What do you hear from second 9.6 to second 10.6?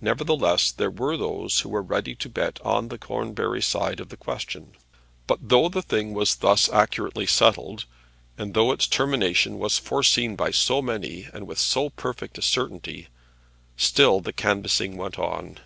foreseen by